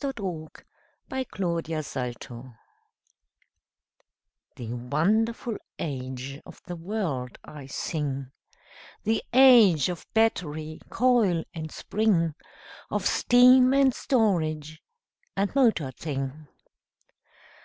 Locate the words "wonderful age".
4.72-6.40